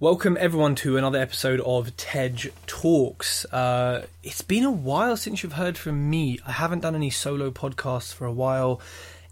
[0.00, 3.44] Welcome everyone to another episode of Tej Talks.
[3.44, 6.40] Uh, it's been a while since you've heard from me.
[6.44, 8.80] I haven't done any solo podcasts for a while.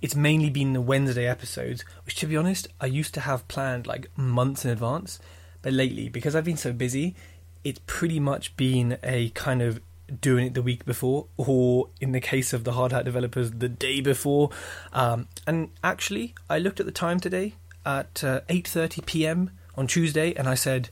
[0.00, 3.88] It's mainly been the Wednesday episodes, which to be honest, I used to have planned
[3.88, 5.18] like months in advance.
[5.62, 7.16] But lately, because I've been so busy,
[7.64, 9.80] it's pretty much been a kind of
[10.20, 13.68] doing it the week before, or in the case of the hard hat developers, the
[13.68, 14.50] day before.
[14.92, 17.54] Um, and actually, I looked at the time today
[17.84, 20.90] at uh, 8:30 p.m on Tuesday, and I said,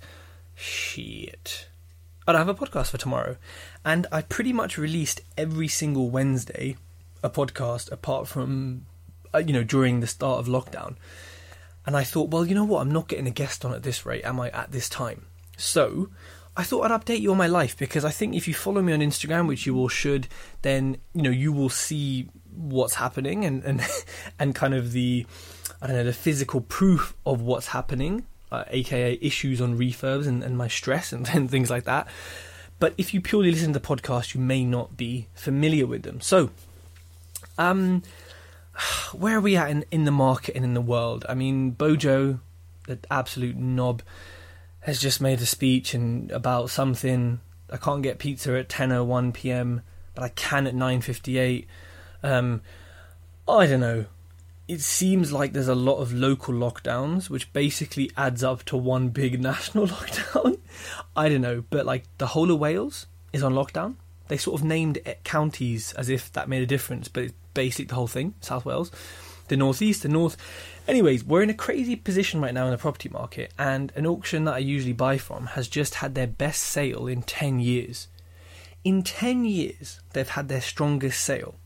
[0.55, 1.69] shit.
[2.27, 3.37] I don't have a podcast for tomorrow.
[3.85, 6.77] And I pretty much released every single Wednesday
[7.23, 8.87] a podcast apart from,
[9.35, 10.97] uh, you know, during the start of lockdown.
[11.87, 12.81] And I thought, well, you know what?
[12.81, 15.27] I'm not getting a guest on at this rate, am I, at this time?
[15.57, 16.11] So
[16.57, 18.93] I thought I'd update you on my life because I think if you follow me
[18.93, 20.29] on Instagram, which you all should,
[20.63, 23.83] then, you know, you will see what's happening and, and,
[24.39, 25.27] and kind of the,
[25.81, 30.43] I don't know, the physical proof of what's happening uh, aka issues on refurbs and,
[30.43, 32.07] and my stress and, and things like that.
[32.79, 36.21] But if you purely listen to the podcast, you may not be familiar with them.
[36.21, 36.51] So,
[37.59, 38.03] um,
[39.13, 41.27] where are we at in, in the market and in the world?
[41.29, 42.41] I mean, Bojo,
[42.87, 44.03] the absolute knob,
[44.81, 47.41] has just made a speech and about something.
[47.71, 49.83] I can't get pizza at 10:01 p.m.,
[50.15, 51.67] but I can at 9:58.
[52.23, 52.63] Um,
[53.47, 54.07] I don't know
[54.71, 59.09] it seems like there's a lot of local lockdowns, which basically adds up to one
[59.09, 60.61] big national lockdown.
[61.17, 63.97] I don't know, but like the whole of Wales is on lockdown.
[64.29, 67.97] They sort of named counties as if that made a difference, but it's basically the
[67.97, 68.35] whole thing.
[68.41, 68.93] South Wales,
[69.49, 70.37] the northeast, the north.
[70.87, 74.45] Anyways, we're in a crazy position right now in the property market, and an auction
[74.45, 78.07] that I usually buy from has just had their best sale in 10 years.
[78.85, 81.57] In 10 years, they've had their strongest sale,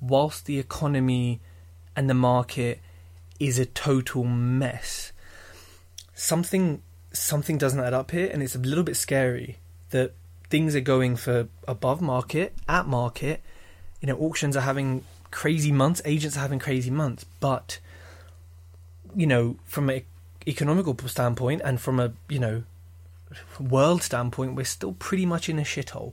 [0.00, 1.40] whilst the economy
[1.98, 2.78] and the market
[3.40, 5.10] is a total mess.
[6.14, 6.80] Something
[7.12, 9.58] something doesn't add up here, and it's a little bit scary
[9.90, 10.12] that
[10.48, 13.42] things are going for above market, at market.
[14.00, 17.80] You know, auctions are having crazy months, agents are having crazy months, but
[19.16, 20.02] you know, from an
[20.46, 22.62] economical standpoint and from a you know
[23.58, 26.12] world standpoint, we're still pretty much in a shithole.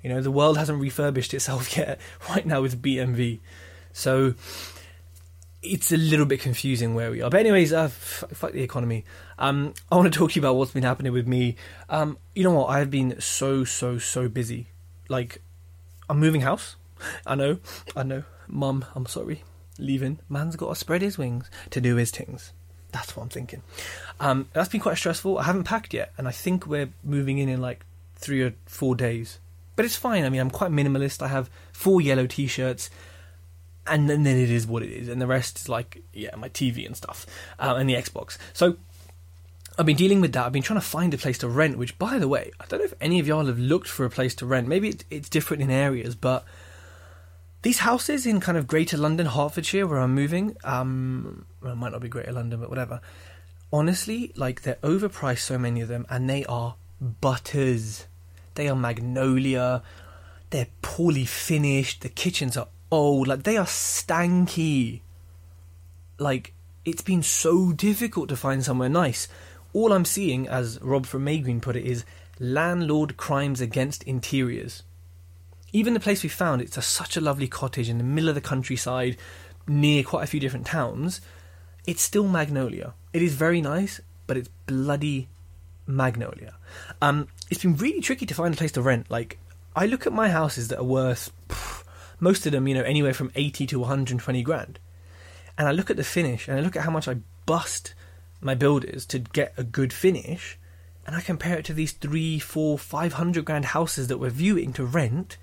[0.00, 1.98] You know, the world hasn't refurbished itself yet.
[2.28, 3.40] Right now with BMV,
[3.92, 4.34] so
[5.68, 7.30] it's a little bit confusing where we are.
[7.30, 9.04] But anyways, uh, f- fuck the economy.
[9.38, 11.56] Um, I want to talk to you about what's been happening with me.
[11.88, 12.66] Um, you know what?
[12.66, 14.68] I've been so so so busy.
[15.08, 15.42] Like,
[16.08, 16.76] I'm moving house.
[17.26, 17.58] I know,
[17.96, 18.24] I know.
[18.48, 19.44] Mum, I'm sorry.
[19.78, 20.18] Leaving.
[20.28, 22.52] Man's got to spread his wings to do his things.
[22.92, 23.62] That's what I'm thinking.
[24.18, 25.38] Um, that's been quite stressful.
[25.38, 27.84] I haven't packed yet, and I think we're moving in in like
[28.16, 29.38] three or four days.
[29.76, 30.24] But it's fine.
[30.24, 31.22] I mean, I'm quite minimalist.
[31.22, 32.90] I have four yellow t-shirts
[33.90, 36.48] and then, then it is what it is, and the rest is like yeah, my
[36.48, 37.26] TV and stuff,
[37.58, 38.38] uh, and the Xbox.
[38.52, 38.76] So
[39.78, 40.44] I've been dealing with that.
[40.44, 41.78] I've been trying to find a place to rent.
[41.78, 44.10] Which, by the way, I don't know if any of y'all have looked for a
[44.10, 44.66] place to rent.
[44.66, 46.44] Maybe it's, it's different in areas, but
[47.62, 51.92] these houses in kind of Greater London, Hertfordshire, where I'm moving, um, well, it might
[51.92, 53.00] not be Greater London, but whatever.
[53.72, 58.06] Honestly, like they're overpriced, so many of them, and they are butters.
[58.54, 59.82] They are magnolia.
[60.50, 62.00] They're poorly finished.
[62.00, 63.28] The kitchens are old.
[63.28, 65.00] Like they are stanky.
[66.18, 66.52] Like
[66.84, 69.28] it's been so difficult to find somewhere nice.
[69.72, 72.04] All I'm seeing, as Rob from Maygreen put it, is
[72.38, 74.82] landlord crimes against interiors.
[75.72, 78.34] Even the place we found, it's a, such a lovely cottage in the middle of
[78.34, 79.18] the countryside,
[79.66, 81.20] near quite a few different towns.
[81.86, 82.94] It's still Magnolia.
[83.12, 85.28] It is very nice, but it's bloody
[85.86, 86.54] Magnolia.
[87.02, 89.10] Um, it's been really tricky to find a place to rent.
[89.10, 89.38] Like,
[89.76, 91.30] I look at my houses that are worth
[92.20, 94.78] most of them, you know, anywhere from 80 to 120 grand.
[95.56, 97.16] And I look at the finish and I look at how much I
[97.46, 97.94] bust
[98.40, 100.58] my builders to get a good finish,
[101.06, 104.72] and I compare it to these three, four, five hundred grand houses that we're viewing
[104.74, 105.36] to rent,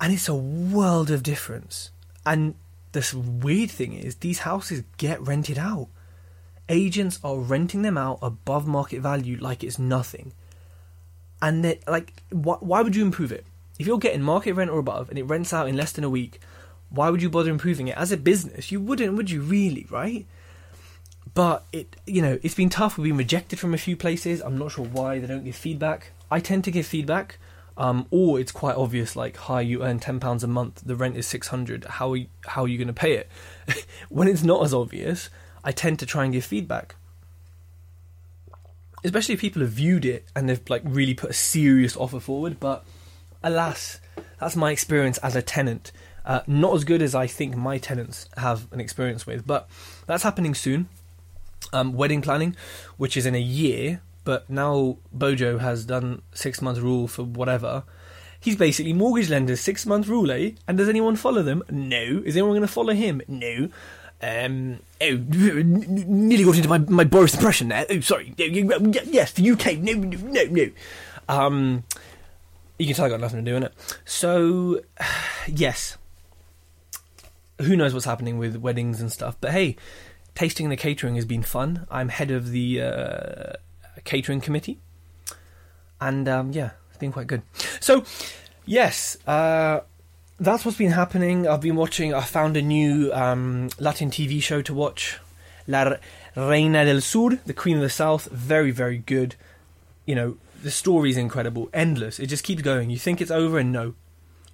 [0.00, 1.90] and it's a world of difference.
[2.26, 2.54] And
[2.92, 5.88] the weird thing is, these houses get rented out.
[6.68, 10.32] Agents are renting them out above market value like it's nothing.
[11.40, 13.46] And they like, wh- why would you improve it?
[13.78, 16.10] If you're getting market rent or above and it rents out in less than a
[16.10, 16.40] week,
[16.90, 17.96] why would you bother improving it?
[17.96, 20.26] As a business, you wouldn't, would you really, right?
[21.38, 22.98] but it, you know, it's been tough.
[22.98, 24.40] We've been rejected from a few places.
[24.40, 26.10] I'm not sure why they don't give feedback.
[26.30, 27.38] I tend to give feedback,
[27.76, 29.14] um, or it's quite obvious.
[29.14, 30.82] Like, hi, you earn ten pounds a month.
[30.84, 31.84] The rent is six hundred.
[31.84, 33.28] How are you, how are you going to pay it?
[34.08, 35.30] when it's not as obvious,
[35.62, 36.96] I tend to try and give feedback.
[39.04, 42.58] Especially if people have viewed it and they've like really put a serious offer forward.
[42.58, 42.84] But
[43.42, 44.00] alas,
[44.40, 45.92] that's my experience as a tenant.
[46.24, 49.68] Uh, not as good as I think my tenants have an experience with, but
[50.06, 50.88] that's happening soon.
[51.72, 52.54] Um, wedding planning,
[52.96, 57.84] which is in a year, but now Bojo has done six month rule for whatever.
[58.40, 60.50] He's basically mortgage lenders six month rule, eh?
[60.66, 61.62] And does anyone follow them?
[61.70, 62.22] No.
[62.24, 63.22] Is anyone going to follow him?
[63.26, 63.68] No.
[64.20, 67.86] Um, oh, nearly got into my, my Boris impression there.
[67.88, 68.34] Oh, sorry.
[68.36, 69.78] Yes, the UK.
[69.78, 70.70] No, no, no, no.
[71.28, 71.84] Um,
[72.78, 73.74] you can tell I got nothing to do in it.
[74.04, 74.80] So,
[75.48, 75.98] yes.
[77.60, 79.36] Who knows what's happening with weddings and stuff?
[79.40, 79.76] But hey,
[80.36, 81.86] tasting the catering has been fun.
[81.90, 83.52] I'm head of the uh,
[84.04, 84.78] catering committee,
[86.00, 87.42] and um, yeah, it's been quite good.
[87.80, 88.04] So,
[88.64, 89.80] yes, uh,
[90.38, 91.48] that's what's been happening.
[91.48, 92.14] I've been watching.
[92.14, 95.18] I found a new um, Latin TV show to watch,
[95.66, 95.96] La
[96.36, 98.26] Reina del Sur, the Queen of the South.
[98.26, 99.34] Very, very good.
[100.06, 102.18] You know, the story's incredible, endless.
[102.18, 102.90] It just keeps going.
[102.90, 103.94] You think it's over, and no.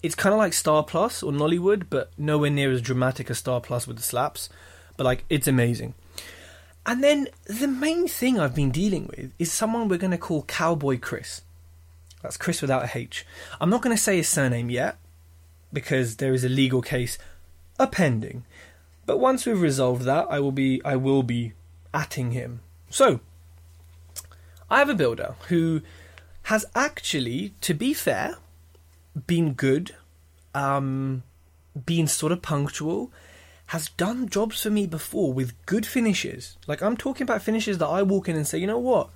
[0.02, 3.60] It's kind of like Star Plus or Nollywood, but nowhere near as dramatic as Star
[3.60, 4.48] Plus with the slaps.
[4.96, 5.94] But like, it's amazing.
[6.86, 10.42] And then the main thing I've been dealing with is someone we're going to call
[10.42, 11.40] Cowboy Chris.
[12.22, 13.26] That's Chris without a H.
[13.60, 14.98] I'm not going to say his surname yet
[15.72, 17.18] because there is a legal case
[17.78, 18.44] appending.
[19.06, 21.52] But once we've resolved that, I will be I will be
[21.92, 22.60] atting him.
[22.90, 23.20] So,
[24.70, 25.82] I have a builder who
[26.44, 28.36] has actually, to be fair,
[29.26, 29.94] been good,
[30.54, 31.22] um,
[31.86, 33.12] been sort of punctual,
[33.66, 36.56] has done jobs for me before with good finishes.
[36.66, 39.10] Like I'm talking about finishes that I walk in and say, you know what,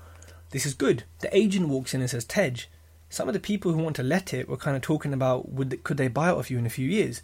[0.50, 1.04] this is good.
[1.20, 2.66] The agent walks in and says, Tej.
[3.10, 5.82] Some of the people who want to let it were kind of talking about would
[5.82, 7.22] could they buy it off you in a few years.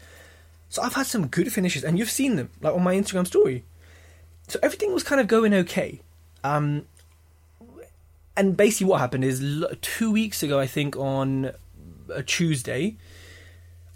[0.70, 3.64] So I've had some good finishes, and you've seen them like on my Instagram story.
[4.48, 6.00] So everything was kind of going okay.
[6.42, 6.86] Um,
[8.36, 11.52] and basically, what happened is two weeks ago, I think on
[12.12, 12.96] a Tuesday,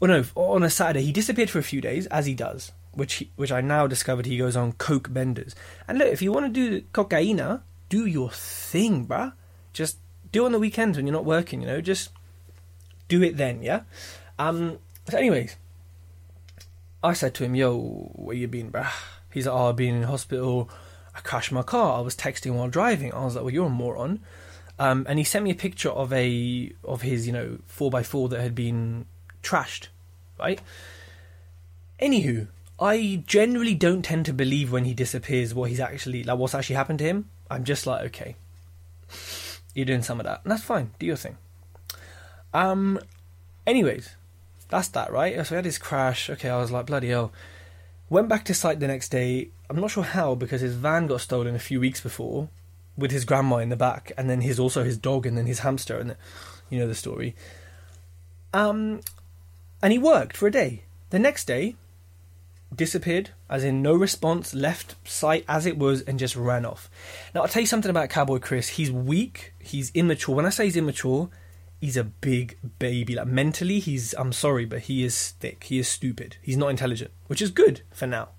[0.00, 3.14] or no, on a Saturday, he disappeared for a few days, as he does which
[3.14, 5.54] he, which I now discovered he goes on coke benders.
[5.86, 9.32] And look, if you want to do cocaina, do your thing, bruh.
[9.72, 9.98] Just
[10.32, 11.60] do it on the weekends when you're not working.
[11.60, 12.10] You know, just
[13.06, 13.62] do it then.
[13.62, 13.82] Yeah.
[14.38, 14.78] Um.
[15.08, 15.56] So, anyways,
[17.02, 17.78] I said to him, "Yo,
[18.14, 18.90] where you been, bruh?"
[19.30, 20.68] He's like, "Oh, I've been in hospital.
[21.18, 21.98] I crashed my car.
[21.98, 24.20] I was texting while driving." I was like, "Well, you're a moron."
[24.78, 28.08] Um, and he sent me a picture of a of his, you know, four x
[28.08, 29.06] four that had been
[29.42, 29.88] trashed,
[30.38, 30.60] right?
[32.00, 32.46] Anywho,
[32.78, 36.76] I generally don't tend to believe when he disappears what he's actually like what's actually
[36.76, 37.28] happened to him.
[37.50, 38.36] I'm just like, okay,
[39.74, 40.92] you're doing some of that, and that's fine.
[40.98, 41.36] Do your thing.
[42.54, 43.00] Um.
[43.66, 44.14] Anyways,
[44.68, 45.44] that's that, right?
[45.44, 46.30] So I had this crash.
[46.30, 47.32] Okay, I was like, bloody hell.
[48.08, 49.50] Went back to site the next day.
[49.70, 52.48] I'm not sure how because his van got stolen a few weeks before,
[52.96, 55.60] with his grandma in the back, and then his also his dog, and then his
[55.60, 56.16] hamster, and
[56.70, 57.36] you know the story.
[58.52, 59.00] Um,
[59.82, 60.82] and he worked for a day.
[61.10, 61.76] The next day,
[62.74, 66.90] disappeared, as in no response, left site as it was, and just ran off.
[67.34, 68.70] Now, I'll tell you something about Cowboy Chris.
[68.70, 70.34] He's weak, he's immature.
[70.34, 71.30] When I say he's immature,
[71.80, 73.14] he's a big baby.
[73.14, 75.64] Like, mentally, he's, I'm sorry, but he is thick.
[75.64, 76.36] He is stupid.
[76.42, 78.30] He's not intelligent, which is good for now.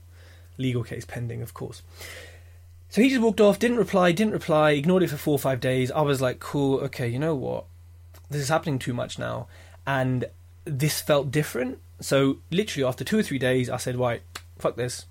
[0.60, 1.82] Legal case pending, of course.
[2.90, 5.60] So he just walked off, didn't reply, didn't reply, ignored it for four or five
[5.60, 5.92] days.
[5.92, 7.66] I was like, cool, okay, you know what?
[8.30, 9.48] This is happening too much now.
[9.88, 10.26] And
[10.66, 14.22] this felt different so literally after two or three days, I said, right,
[14.58, 15.06] fuck this.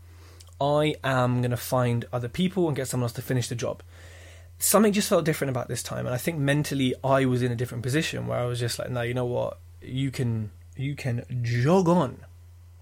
[0.61, 3.83] I am going to find other people and get someone else to finish the job.
[4.59, 7.57] Something just felt different about this time, and I think mentally I was in a
[7.57, 11.25] different position where I was just like, no, you know what, you can you can
[11.43, 12.25] jog on,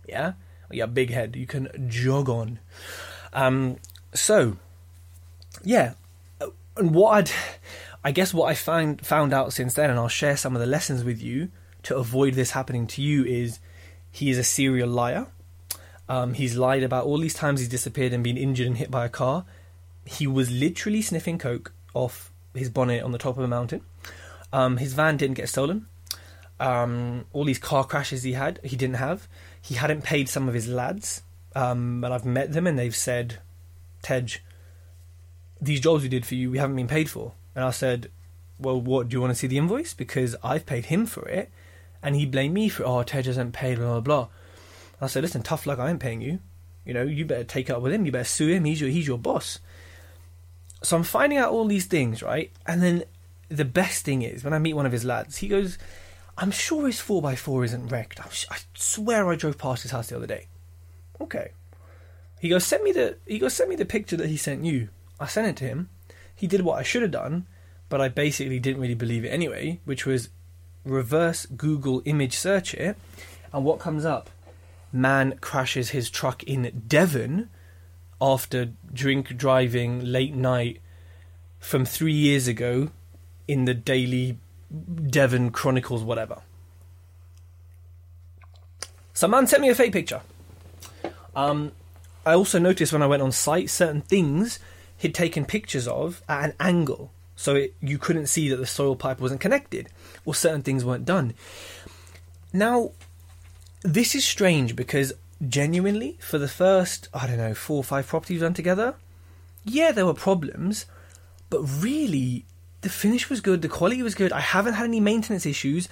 [0.08, 0.32] yeah,
[0.70, 2.58] yeah, big head, you can jog on.
[3.32, 3.76] Um,
[4.14, 4.56] so
[5.62, 5.94] yeah,
[6.76, 7.30] and what I'd,
[8.04, 10.66] I guess what I found found out since then, and I'll share some of the
[10.66, 11.50] lessons with you
[11.84, 13.60] to avoid this happening to you is
[14.10, 15.26] he is a serial liar.
[16.08, 19.04] Um, he's lied about all these times he's disappeared and been injured and hit by
[19.04, 19.44] a car.
[20.04, 23.82] He was literally sniffing coke off his bonnet on the top of a mountain.
[24.52, 25.86] Um, his van didn't get stolen.
[26.58, 29.28] Um, all these car crashes he had, he didn't have.
[29.66, 31.22] He hadn't paid some of his lads,
[31.54, 33.40] um, and I've met them and they've said,
[34.02, 34.38] "Tej,
[35.60, 38.10] these jobs we did for you, we haven't been paid for." And I said,
[38.58, 39.94] "Well, what do you want to see the invoice?
[39.94, 41.50] Because I've paid him for it."
[42.06, 44.28] and he blamed me for oh Tej hasn't paid blah blah blah.
[45.00, 46.38] I said, listen, tough luck, I ain't paying you.
[46.84, 48.06] You know, you better take it up with him.
[48.06, 48.64] You better sue him.
[48.64, 49.58] He's your he's your boss.
[50.82, 52.52] so I'm finding out all these things, right?
[52.64, 53.04] And then
[53.48, 55.78] the best thing is when I meet one of his lads, he goes,
[56.38, 58.20] "I'm sure his four x four isn't wrecked.
[58.20, 60.48] I, I swear I drove past his house the other day."
[61.20, 61.52] Okay.
[62.40, 64.88] He goes, "Send me the." He goes, "Send me the picture that he sent you."
[65.18, 65.88] I sent it to him.
[66.34, 67.46] He did what I should have done,
[67.88, 70.28] but I basically didn't really believe it anyway, which was
[70.84, 72.96] reverse Google image search it,
[73.52, 74.30] and what comes up?
[74.92, 77.50] Man crashes his truck in Devon
[78.20, 80.80] after drink driving late night
[81.58, 82.90] from three years ago
[83.48, 84.38] in the Daily
[84.70, 86.42] Devon Chronicles, whatever.
[89.14, 90.20] Some man sent me a fake picture.
[91.34, 91.72] Um,
[92.24, 94.58] I also noticed when I went on site certain things
[94.98, 98.96] he'd taken pictures of at an angle, so it, you couldn't see that the soil
[98.96, 99.88] pipe wasn't connected,
[100.24, 101.34] or certain things weren't done.
[102.52, 102.92] Now,
[103.82, 105.12] this is strange because
[105.46, 108.94] genuinely, for the first, I don't know, four or five properties done together,
[109.64, 110.86] yeah, there were problems,
[111.50, 112.44] but really,
[112.86, 114.32] the finish was good, the quality was good.
[114.32, 115.88] I haven't had any maintenance issues,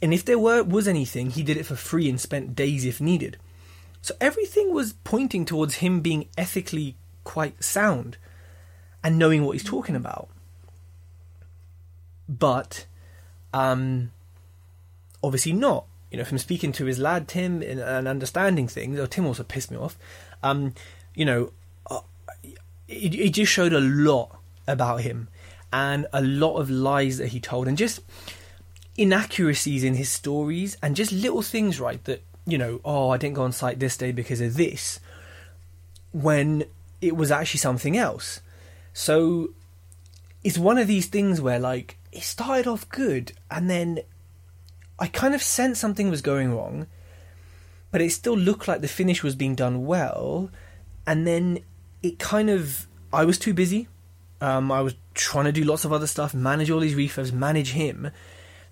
[0.00, 2.98] and if there were was anything, he did it for free and spent days if
[2.98, 3.36] needed.
[4.00, 8.16] So everything was pointing towards him being ethically quite sound
[9.02, 10.30] and knowing what he's talking about.
[12.26, 12.86] But
[13.52, 14.10] um,
[15.22, 15.84] obviously not.
[16.10, 19.42] You know, from speaking to his lad Tim and, and understanding things, or Tim also
[19.42, 19.98] pissed me off.
[20.42, 20.72] Um,
[21.14, 21.52] you know,
[21.90, 22.00] uh,
[22.88, 25.28] it, it just showed a lot about him
[25.74, 28.00] and a lot of lies that he told, and just
[28.96, 32.02] inaccuracies in his stories, and just little things, right?
[32.04, 35.00] That you know, oh, I didn't go on site this day because of this,
[36.12, 36.64] when
[37.00, 38.40] it was actually something else.
[38.92, 39.50] So
[40.44, 43.98] it's one of these things where like it started off good and then
[44.98, 46.86] I kind of sensed something was going wrong,
[47.90, 50.50] but it still looked like the finish was being done well,
[51.04, 51.58] and then
[52.00, 53.88] it kind of I was too busy.
[54.40, 57.72] Um, I was trying to do lots of other stuff, manage all these refurbs, manage
[57.72, 58.10] him,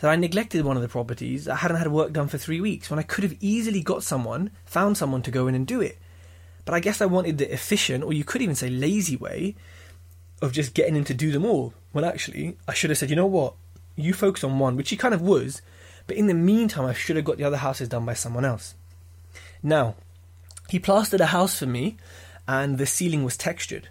[0.01, 1.49] that I neglected one of the properties.
[1.49, 4.51] I hadn't had work done for three weeks when I could have easily got someone,
[4.65, 5.99] found someone to go in and do it.
[6.65, 9.55] But I guess I wanted the efficient, or you could even say lazy way,
[10.41, 11.73] of just getting him to do them all.
[11.93, 13.55] Well, actually, I should have said, you know what?
[13.95, 15.63] You focus on one, which he kind of was,
[16.07, 18.75] but in the meantime, I should have got the other houses done by someone else.
[19.63, 19.95] Now,
[20.69, 21.97] he plastered a house for me,
[22.49, 23.89] and the ceiling was textured.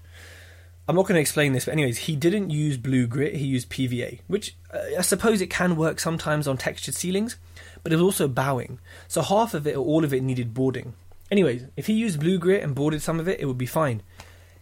[0.91, 3.69] I'm not going to explain this, but anyways, he didn't use blue grit, he used
[3.69, 7.37] PVA, which uh, I suppose it can work sometimes on textured ceilings,
[7.81, 8.77] but it was also bowing.
[9.07, 10.93] So half of it or all of it needed boarding.
[11.31, 14.03] Anyways, if he used blue grit and boarded some of it, it would be fine.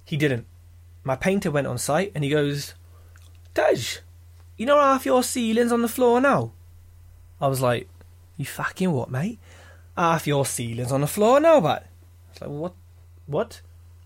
[0.06, 0.46] He didn't.
[1.04, 2.76] My painter went on site and he goes,
[3.56, 3.98] Tej,
[4.56, 6.52] you know half your ceiling's on the floor now?
[7.42, 7.90] I was like,
[8.38, 9.40] You fucking what, mate?
[9.98, 11.88] Half your ceiling's on the floor now, but.
[11.88, 12.74] I was like, What?
[13.26, 13.62] What?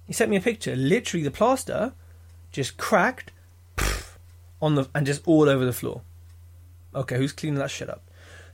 [0.08, 0.78] He sent me a picture.
[0.78, 1.92] Literally, the plaster
[2.54, 3.32] just cracked
[4.62, 6.02] on the and just all over the floor.
[6.96, 8.04] Okay, who's cleaning that shit up?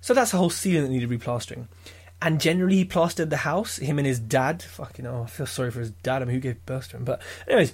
[0.02, 1.68] So that's a whole ceiling that needed replastering.
[2.22, 3.78] And generally, he plastered the house.
[3.78, 4.64] Him and his dad.
[4.64, 6.22] Fucking oh, I feel sorry for his dad.
[6.22, 7.04] I mean, who gave birth to him?
[7.04, 7.74] But anyways,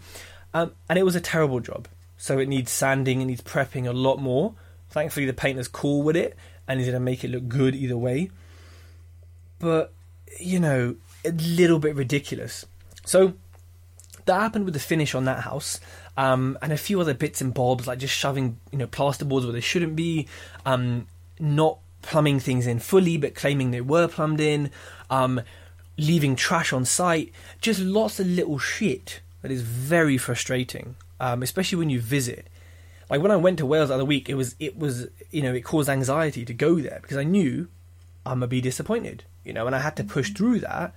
[0.54, 1.88] um, and it was a terrible job.
[2.18, 3.22] So it needs sanding.
[3.22, 4.56] It needs prepping a lot more.
[4.90, 6.36] Thankfully, the painter's cool with it,
[6.68, 8.32] and he's gonna make it look good either way.
[9.60, 9.94] But
[10.40, 12.66] you know, a little bit ridiculous.
[13.06, 13.34] So
[14.26, 15.80] that happened with the finish on that house.
[16.18, 19.52] Um, and a few other bits and bobs, like just shoving, you know, plasterboards where
[19.52, 20.28] they shouldn't be,
[20.66, 21.08] um,
[21.40, 24.72] not plumbing things in fully, but claiming they were plumbed in,
[25.10, 25.42] um,
[25.98, 31.78] leaving trash on site, just lots of little shit that is very frustrating, um, especially
[31.78, 32.48] when you visit.
[33.10, 35.54] Like when I went to Wales the other week, it was it was you know
[35.54, 37.68] it caused anxiety to go there because I knew
[38.26, 40.94] I'm gonna be disappointed, you know, and I had to push through that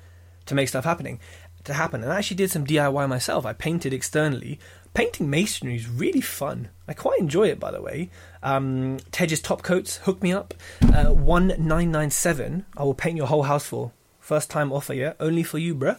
[0.46, 1.20] to make stuff happening
[1.64, 2.02] to happen.
[2.02, 3.44] And I actually did some DIY myself.
[3.44, 4.58] I painted externally.
[4.94, 6.68] Painting masonry is really fun.
[6.86, 8.10] I quite enjoy it, by the way.
[8.42, 10.54] Um, Tej's top coats hook me up.
[10.82, 12.66] Uh, one nine nine seven.
[12.76, 13.92] I will paint your whole house for.
[14.20, 15.98] First time offer, yeah, only for you, bruh.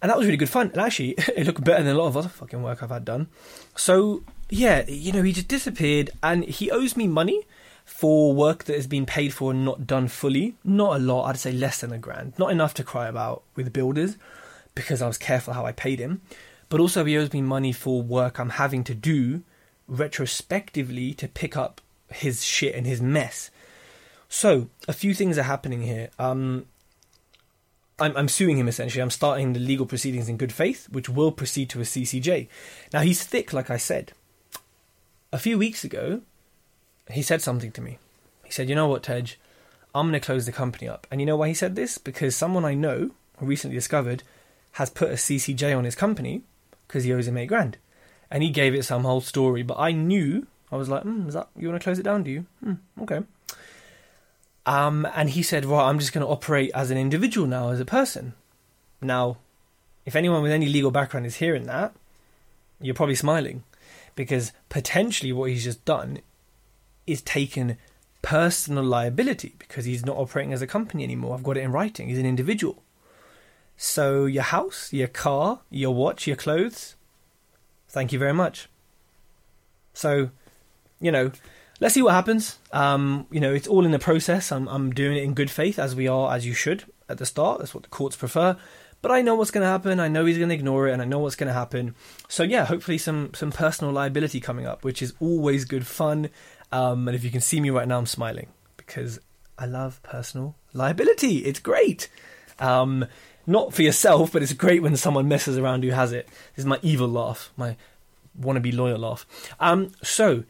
[0.00, 0.70] And that was really good fun.
[0.70, 3.28] And actually, it looked better than a lot of other fucking work I've had done.
[3.76, 7.46] So yeah, you know, he just disappeared, and he owes me money
[7.84, 10.54] for work that has been paid for and not done fully.
[10.62, 12.38] Not a lot, I'd say less than a grand.
[12.38, 14.16] Not enough to cry about with builders
[14.74, 16.20] because I was careful how I paid him.
[16.68, 19.42] But also, he owes me money for work I'm having to do
[19.86, 21.80] retrospectively to pick up
[22.12, 23.50] his shit and his mess.
[24.28, 26.10] So, a few things are happening here.
[26.18, 26.66] Um,
[27.98, 29.02] I'm, I'm, suing him essentially.
[29.02, 32.48] I'm starting the legal proceedings in good faith, which will proceed to a CCJ.
[32.92, 34.12] Now, he's thick, like I said.
[35.32, 36.20] A few weeks ago,
[37.10, 37.98] he said something to me.
[38.44, 39.36] He said, You know what, Tej?
[39.94, 41.06] I'm going to close the company up.
[41.10, 41.96] And you know why he said this?
[41.98, 44.22] Because someone I know, who recently discovered,
[44.72, 46.42] has put a CCJ on his company
[46.88, 47.78] because he owes him eight grand.
[48.30, 49.62] and he gave it some whole story.
[49.62, 52.24] But I knew I was like, mm, "Is that you want to close it down?
[52.24, 52.46] Do you?
[52.64, 53.20] Mm, okay."
[54.66, 57.80] Um, and he said, "Well, I'm just going to operate as an individual now, as
[57.80, 58.34] a person."
[59.00, 59.38] Now,
[60.04, 61.94] if anyone with any legal background is hearing that,
[62.80, 63.64] you're probably smiling
[64.14, 66.18] because potentially what he's just done
[67.06, 67.78] is taken
[68.20, 71.34] personal liability because he's not operating as a company anymore.
[71.34, 72.08] I've got it in writing.
[72.08, 72.82] He's an individual.
[73.80, 76.96] So your house, your car, your watch, your clothes,
[77.88, 78.68] thank you very much.
[79.94, 80.30] So,
[81.00, 81.30] you know,
[81.78, 82.58] let's see what happens.
[82.72, 84.50] Um, you know, it's all in the process.
[84.50, 87.24] I'm I'm doing it in good faith as we are as you should at the
[87.24, 87.60] start.
[87.60, 88.56] That's what the courts prefer.
[89.00, 90.00] But I know what's going to happen.
[90.00, 91.94] I know he's going to ignore it, and I know what's going to happen.
[92.26, 96.30] So yeah, hopefully some some personal liability coming up, which is always good fun.
[96.72, 99.20] Um, and if you can see me right now, I'm smiling because
[99.56, 101.44] I love personal liability.
[101.44, 102.08] It's great.
[102.58, 103.06] Um,
[103.48, 106.28] not for yourself, but it's great when someone messes around who has it.
[106.54, 107.76] This is my evil laugh, my
[108.38, 109.26] wannabe lawyer laugh.
[109.58, 110.44] Um, so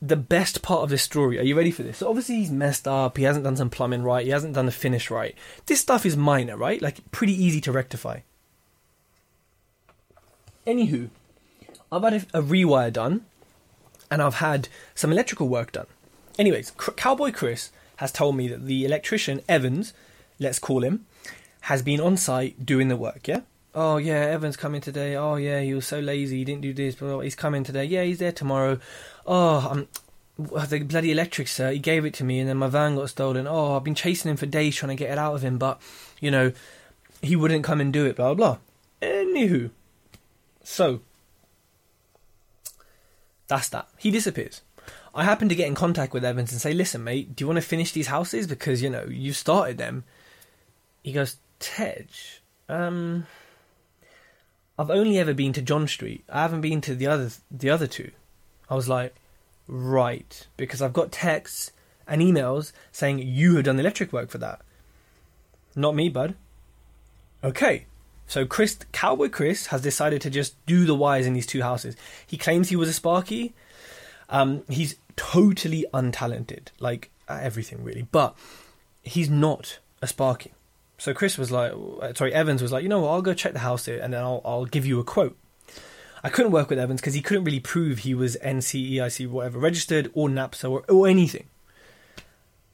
[0.00, 1.38] the best part of this story.
[1.38, 1.98] Are you ready for this?
[1.98, 3.18] So obviously he's messed up.
[3.18, 4.24] He hasn't done some plumbing right.
[4.24, 5.34] He hasn't done the finish right.
[5.66, 6.80] This stuff is minor, right?
[6.80, 8.20] Like pretty easy to rectify.
[10.66, 11.10] Anywho,
[11.92, 13.24] I've had a, a rewire done,
[14.10, 15.86] and I've had some electrical work done.
[16.38, 19.92] Anyways, C- Cowboy Chris has told me that the electrician Evans,
[20.38, 21.06] let's call him,
[21.68, 23.42] has been on site doing the work, yeah?
[23.74, 25.16] Oh, yeah, Evan's coming today.
[25.16, 27.84] Oh, yeah, he was so lazy, he didn't do this, he's coming today.
[27.84, 28.80] Yeah, he's there tomorrow.
[29.26, 29.88] Oh, I'm.
[30.38, 31.72] The bloody electric, sir.
[31.72, 33.46] He gave it to me, and then my van got stolen.
[33.46, 35.78] Oh, I've been chasing him for days trying to get it out of him, but,
[36.20, 36.52] you know,
[37.20, 38.56] he wouldn't come and do it, blah, blah.
[39.02, 39.70] Anywho.
[40.62, 41.00] So,
[43.46, 43.88] that's that.
[43.98, 44.62] He disappears.
[45.14, 47.58] I happen to get in contact with Evans and say, listen, mate, do you want
[47.58, 48.46] to finish these houses?
[48.46, 50.04] Because, you know, you started them.
[51.02, 52.06] He goes, Tej,
[52.68, 53.26] um,
[54.78, 56.24] I've only ever been to John Street.
[56.28, 58.10] I haven't been to the other the other two.
[58.70, 59.14] I was like,
[59.66, 61.72] right, because I've got texts
[62.06, 64.60] and emails saying you have done the electric work for that.
[65.74, 66.34] Not me, bud.
[67.42, 67.86] Okay.
[68.26, 71.96] So Chris Cowboy Chris has decided to just do the wires in these two houses.
[72.26, 73.54] He claims he was a Sparky.
[74.28, 78.36] Um, he's totally untalented, like everything really, but
[79.02, 80.52] he's not a Sparky.
[80.98, 83.52] So Chris was like, uh, sorry, Evans was like, you know what, I'll go check
[83.52, 85.36] the house here and then I'll, I'll give you a quote.
[86.24, 90.10] I couldn't work with Evans because he couldn't really prove he was NICEIC whatever registered
[90.14, 91.46] or NAPSA or, or anything.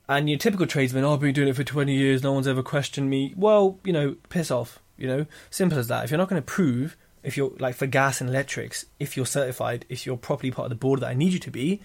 [0.08, 2.62] And your typical tradesman, oh, I've been doing it for 20 years, no one's ever
[2.62, 3.34] questioned me.
[3.36, 6.04] Well, you know, piss off, you know, simple as that.
[6.04, 9.26] If you're not going to prove, if you're like for gas and electrics, if you're
[9.26, 11.80] certified, if you're properly part of the board that I need you to be,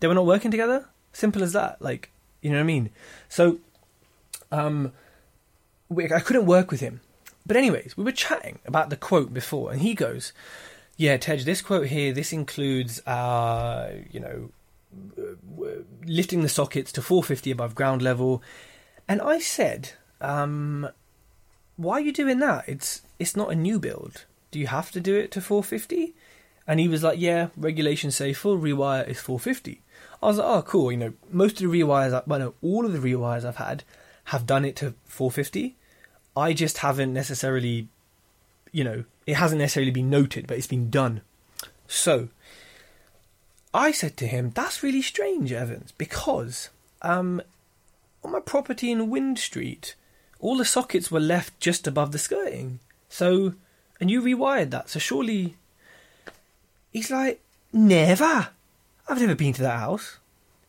[0.00, 0.88] then we're not working together.
[1.12, 1.80] Simple as that.
[1.80, 2.90] Like, you know what I mean?
[3.28, 3.58] So,
[4.50, 4.92] um,
[5.98, 7.00] I couldn't work with him.
[7.44, 10.32] But anyways, we were chatting about the quote before, and he goes,
[10.96, 14.50] "Yeah, Tej, this quote here, this includes, uh, you know,
[16.04, 18.42] lifting the sockets to 450 above ground level."
[19.08, 20.88] And I said, um,
[21.76, 22.68] "Why are you doing that?
[22.68, 24.24] It's it's not a new build.
[24.50, 26.14] Do you have to do it to 450?"
[26.66, 29.82] And he was like, "Yeah, regulations say full rewire is 450."
[30.22, 30.92] I was like, "Oh, cool.
[30.92, 33.82] You know, most of the rewires, I, well, no, all of the rewires I've had
[34.26, 35.76] have done it to 450."
[36.36, 37.88] I just haven't necessarily,
[38.70, 41.20] you know, it hasn't necessarily been noted, but it's been done.
[41.86, 42.28] So,
[43.74, 46.70] I said to him, "That's really strange, Evans, because
[47.02, 47.42] um,
[48.24, 49.94] on my property in Wind Street,
[50.40, 52.80] all the sockets were left just above the skirting.
[53.08, 53.54] So,
[54.00, 54.88] and you rewired that.
[54.88, 55.56] So surely."
[56.92, 57.40] He's like,
[57.72, 58.48] "Never.
[59.08, 60.18] I've never been to that house."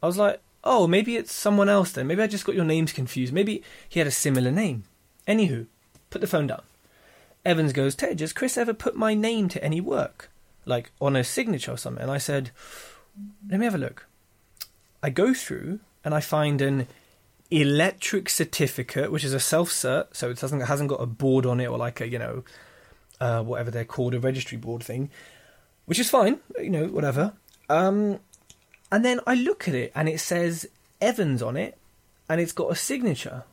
[0.01, 2.07] I was like, "Oh, maybe it's someone else then.
[2.07, 3.33] Maybe I just got your names confused.
[3.33, 4.83] Maybe he had a similar name."
[5.27, 5.67] Anywho,
[6.09, 6.61] put the phone down.
[7.45, 10.29] Evans goes, Tej, has Chris ever put my name to any work?
[10.65, 12.01] Like on a signature or something?
[12.01, 12.51] And I said,
[13.49, 14.07] let me have a look.
[15.01, 16.87] I go through and I find an
[17.51, 21.45] electric certificate, which is a self cert, so it doesn't it hasn't got a board
[21.45, 22.43] on it or like a you know
[23.19, 25.09] uh, whatever they're called, a registry board thing,
[25.85, 27.33] which is fine, you know, whatever.
[27.69, 28.19] Um,
[28.91, 30.67] and then I look at it and it says
[31.01, 31.77] Evans on it,
[32.29, 33.43] and it's got a signature.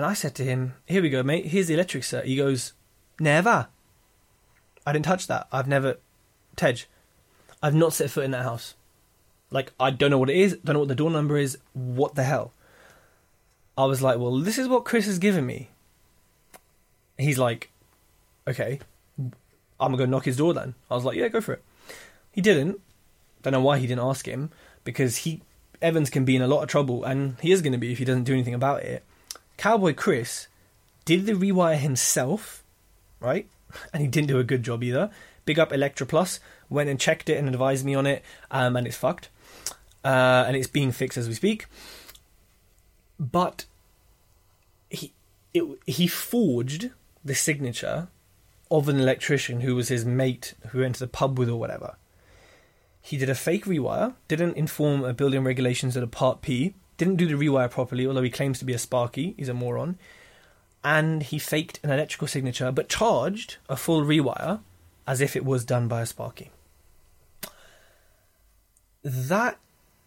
[0.00, 1.44] And I said to him, Here we go, mate.
[1.44, 2.24] Here's the electric cert.
[2.24, 2.72] He goes,
[3.18, 3.68] Never.
[4.86, 5.46] I didn't touch that.
[5.52, 5.98] I've never.
[6.56, 6.86] Tej,
[7.62, 8.76] I've not set foot in that house.
[9.50, 10.56] Like, I don't know what it is.
[10.64, 11.58] Don't know what the door number is.
[11.74, 12.54] What the hell?
[13.76, 15.68] I was like, Well, this is what Chris has given me.
[17.18, 17.70] He's like,
[18.48, 18.80] Okay.
[19.18, 19.32] I'm
[19.78, 20.76] going to go knock his door then.
[20.90, 21.64] I was like, Yeah, go for it.
[22.32, 22.80] He didn't.
[23.42, 24.50] Don't know why he didn't ask him.
[24.82, 25.42] Because he.
[25.82, 27.98] Evans can be in a lot of trouble, and he is going to be if
[27.98, 29.04] he doesn't do anything about it.
[29.60, 30.48] Cowboy Chris
[31.04, 32.64] did the rewire himself,
[33.20, 33.46] right?
[33.92, 35.10] and he didn't do a good job either.
[35.44, 38.86] Big up Electra Plus went and checked it and advised me on it, um, and
[38.86, 39.28] it's fucked,
[40.02, 41.66] uh, and it's being fixed as we speak.
[43.18, 43.66] But
[44.88, 45.12] he
[45.52, 46.88] it, he forged
[47.22, 48.08] the signature
[48.70, 51.96] of an electrician who was his mate who went to the pub with or whatever.
[53.02, 57.16] He did a fake rewire, didn't inform a building regulations at a part P, didn't
[57.16, 59.98] do the rewire properly, although he claims to be a Sparky, he's a moron.
[60.84, 64.60] And he faked an electrical signature, but charged a full rewire
[65.06, 66.50] as if it was done by a Sparky.
[69.02, 69.58] That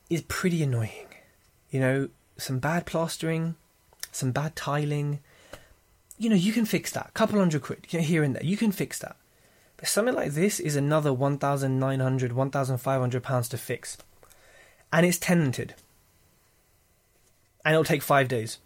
[0.08, 1.08] is pretty annoying.
[1.72, 3.56] You know, some bad plastering,
[4.12, 5.20] some bad tiling.
[6.20, 7.08] You know, you can fix that.
[7.08, 8.46] A couple hundred quid here and there.
[8.46, 9.16] You can fix that.
[9.78, 13.98] But something like this is another 1,900, 1,500 pounds to fix.
[14.92, 15.74] And it's tenanted.
[17.66, 18.58] And it'll take five days.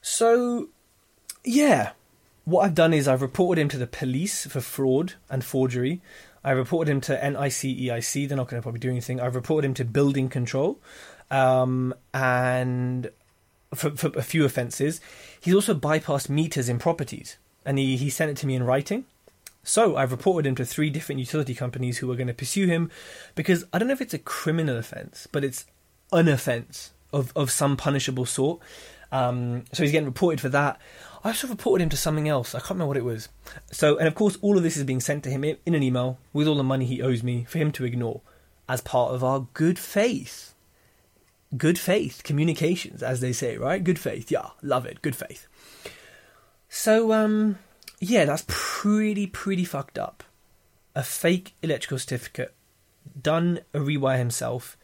[0.00, 0.68] So,
[1.44, 1.92] yeah.
[2.44, 6.00] What I've done is I've reported him to the police for fraud and forgery.
[6.44, 8.28] I reported him to NICEIC.
[8.28, 9.20] They're not going to probably do anything.
[9.20, 10.78] I've reported him to building control,
[11.28, 13.10] um, and
[13.74, 15.00] for, for a few offences.
[15.40, 19.06] He's also bypassed meters in properties, and he, he sent it to me in writing.
[19.64, 22.92] So I've reported him to three different utility companies who are going to pursue him
[23.34, 25.66] because I don't know if it's a criminal offence, but it's
[26.12, 28.60] an offence of, of some punishable sort.
[29.10, 30.80] Um, so he's getting reported for that.
[31.24, 32.54] I also reported him to something else.
[32.54, 33.28] I can't remember what it was.
[33.72, 36.18] So, and of course, all of this is being sent to him in, an email
[36.32, 38.20] with all the money he owes me for him to ignore
[38.68, 40.54] as part of our good faith.
[41.56, 43.82] Good faith communications, as they say, right?
[43.82, 44.30] Good faith.
[44.30, 45.02] Yeah, love it.
[45.02, 45.46] Good faith.
[46.68, 47.58] So, um,
[48.00, 50.22] yeah, that's pretty, pretty fucked up.
[50.94, 52.54] A fake electrical certificate,
[53.20, 54.76] done a rewire himself,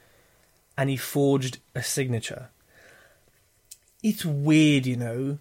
[0.76, 2.50] and he forged a signature.
[4.02, 5.38] It's weird, you know,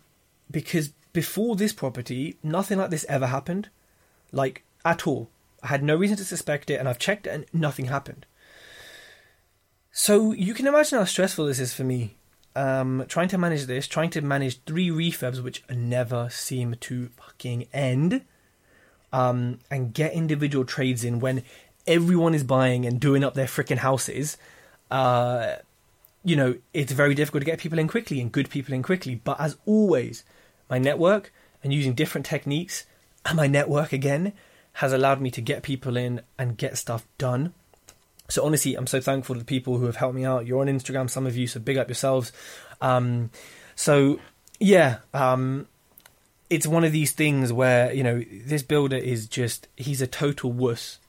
[0.50, 3.70] because before this property, nothing like this ever happened.
[4.32, 5.30] Like, at all.
[5.63, 8.26] I had no reason to suspect it, and I've checked it, and nothing happened.
[9.91, 12.15] So you can imagine how stressful this is for me.
[12.56, 17.67] Um, trying to manage this, trying to manage three refurbs which never seem to fucking
[17.74, 18.24] end,
[19.13, 21.44] um, and get individual trades in when
[21.88, 24.38] everyone is buying and doing up their freaking houses.
[24.91, 25.56] Uh,
[26.23, 29.15] you know, it's very difficult to get people in quickly and good people in quickly.
[29.15, 30.23] But as always,
[30.69, 32.86] my network and using different techniques
[33.25, 34.34] and my network again
[34.73, 37.54] has allowed me to get people in and get stuff done.
[38.30, 40.45] So honestly, I'm so thankful to the people who have helped me out.
[40.45, 42.32] You're on Instagram, some of you, so big up yourselves.
[42.80, 43.30] Um,
[43.75, 44.19] so
[44.60, 45.67] yeah, um,
[46.49, 50.51] it's one of these things where you know this builder is just he's a total
[50.51, 50.99] wuss.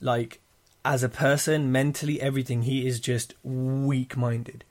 [0.00, 0.39] Like
[0.84, 4.64] as a person, mentally, everything he is just weak-minded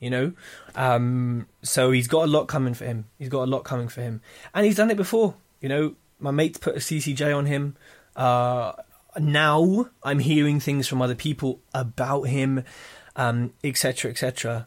[0.00, 0.32] you know.
[0.74, 3.06] Um, so he's got a lot coming for him.
[3.18, 4.20] He's got a lot coming for him,
[4.54, 5.34] and he's done it before.
[5.60, 7.76] You know, my mates put a CCJ on him.
[8.14, 8.72] Uh,
[9.18, 12.64] now I'm hearing things from other people about him,
[13.16, 14.66] etc., um, etc.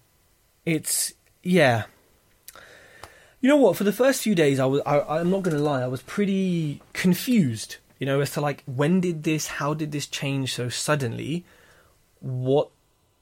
[0.65, 1.83] Et it's yeah.
[3.41, 3.77] You know what?
[3.77, 4.81] For the first few days, I was.
[4.85, 5.81] I, I'm not going to lie.
[5.81, 7.77] I was pretty confused.
[7.99, 9.47] You know, as to like when did this?
[9.47, 11.45] How did this change so suddenly?
[12.21, 12.69] What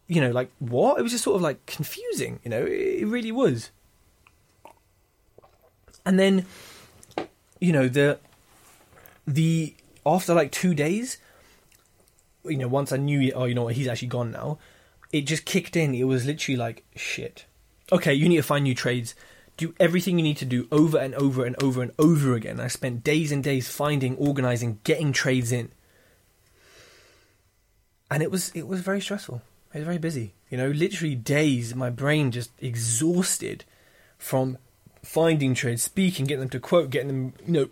[0.08, 0.98] you know, like what?
[0.98, 3.72] It was just sort of like confusing, you know, it, it really was.
[6.06, 6.46] And then,
[7.60, 8.20] you know, the
[9.28, 11.18] the after like two days,
[12.46, 14.58] you know, once I knew, oh, you know what, he's actually gone now.
[15.12, 15.94] It just kicked in.
[15.94, 17.46] It was literally like shit.
[17.92, 19.16] Okay, you need to find new trades.
[19.58, 22.60] Do everything you need to do over and over and over and over again.
[22.60, 25.72] I spent days and days finding, organizing, getting trades in,
[28.10, 29.42] and it was it was very stressful.
[29.74, 30.34] It was very busy.
[30.50, 33.66] You know, literally days, my brain just exhausted
[34.18, 34.58] from
[35.04, 37.70] finding trades, speaking, getting them to quote, getting them, you know,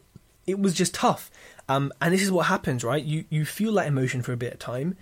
[0.48, 1.32] it was just tough.
[1.67, 3.04] Um, and this is what happens, right?
[3.04, 4.98] You you feel that emotion for a bit of time,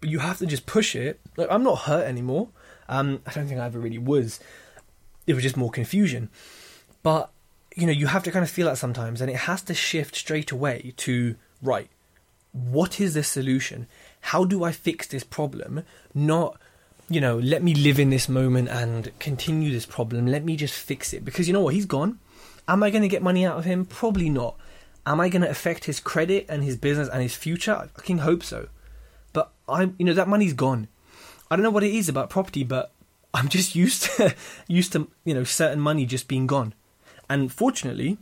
[0.00, 1.20] but you have to just push it.
[1.36, 2.48] Like, I'm not hurt anymore.
[2.88, 4.40] Um, I don't think I ever really was.
[5.26, 6.28] It was just more confusion.
[7.02, 7.30] But
[7.74, 10.16] you know, you have to kind of feel that sometimes, and it has to shift
[10.16, 11.90] straight away to right.
[12.52, 13.86] What is the solution?
[14.26, 15.84] how do I fix this problem?
[16.12, 16.60] Not,
[17.08, 20.26] you know, let me live in this moment and continue this problem.
[20.26, 21.24] Let me just fix it.
[21.24, 21.74] Because you know what?
[21.74, 22.18] He's gone.
[22.66, 23.84] Am I going to get money out of him?
[23.84, 24.56] Probably not.
[25.06, 27.72] Am I going to affect his credit and his business and his future?
[27.72, 28.66] I fucking hope so.
[29.32, 30.88] But I'm, you know, that money's gone.
[31.48, 32.90] I don't know what it is about property, but
[33.36, 34.34] I'm just used to
[34.66, 36.72] used to you know certain money just being gone.
[37.28, 38.16] And fortunately,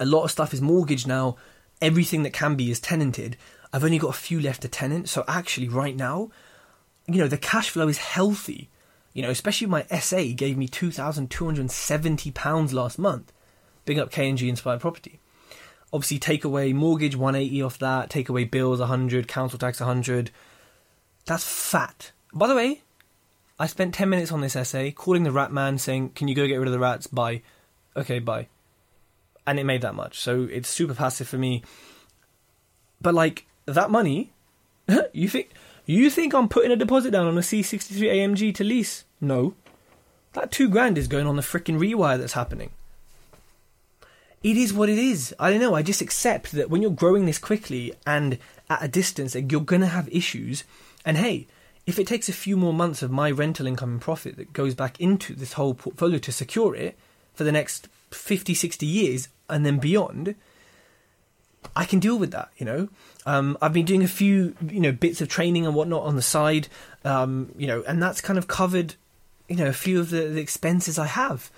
[0.00, 1.36] a lot of stuff is mortgaged now.
[1.80, 3.36] Everything that can be is tenanted.
[3.72, 5.08] I've only got a few left to tenant.
[5.08, 6.30] So actually, right now,
[7.06, 8.68] you know, the cash flow is healthy.
[9.12, 13.32] You know, especially my SA gave me two thousand two hundred seventy pounds last month.
[13.84, 15.20] Big up KNG Inspired Property.
[15.92, 20.30] Obviously, take away mortgage 180 off that, take away bills 100, council tax 100.
[21.24, 22.12] That's fat.
[22.34, 22.82] By the way,
[23.58, 26.46] I spent 10 minutes on this SA calling the rat man saying, Can you go
[26.46, 27.06] get rid of the rats?
[27.06, 27.42] Bye.
[27.96, 28.48] Okay, bye.
[29.46, 30.20] And it made that much.
[30.20, 31.62] So it's super passive for me.
[33.00, 34.32] But like, that money,
[35.12, 35.50] you think
[35.86, 39.04] you think I'm putting a deposit down on a C63 AMG to lease?
[39.20, 39.54] No.
[40.34, 42.70] That two grand is going on the freaking rewire that's happening
[44.42, 45.34] it is what it is.
[45.38, 45.74] I don't know.
[45.74, 48.38] I just accept that when you're growing this quickly and
[48.70, 50.64] at a distance, you're going to have issues.
[51.04, 51.46] And hey,
[51.88, 54.74] if it takes a few more months of my rental income and profit that goes
[54.74, 56.98] back into this whole portfolio to secure it
[57.32, 60.34] for the next 50, 60 years and then beyond,
[61.74, 62.90] I can deal with that, you know.
[63.24, 66.20] Um, I've been doing a few, you know, bits of training and whatnot on the
[66.20, 66.68] side,
[67.06, 68.96] um, you know, and that's kind of covered,
[69.48, 71.50] you know, a few of the, the expenses I have.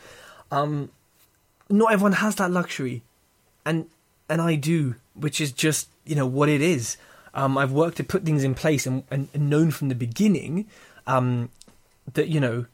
[0.52, 0.90] Um,
[1.68, 3.02] not everyone has that luxury,
[3.66, 3.86] and
[4.28, 6.96] and I do, which is just you know what it is.
[7.34, 10.66] Um, I've worked to put things in place and, and, and known from the beginning
[11.06, 11.50] um,
[12.14, 12.66] that you know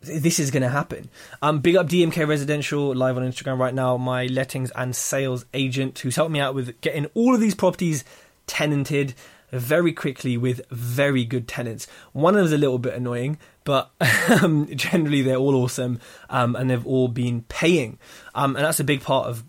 [0.00, 1.08] this is going to happen.
[1.42, 3.96] Um, big up DMK Residential live on Instagram right now.
[3.96, 8.04] My lettings and sales agent who's helped me out with getting all of these properties
[8.46, 9.14] tenanted
[9.50, 11.86] very quickly with very good tenants.
[12.12, 13.90] One of them's a little bit annoying, but
[14.42, 17.98] um, generally they're all awesome um, and they've all been paying.
[18.34, 19.44] Um, and that's a big part of